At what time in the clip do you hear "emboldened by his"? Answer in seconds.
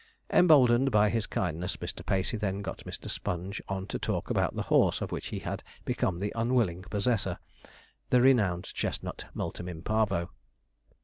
0.31-1.27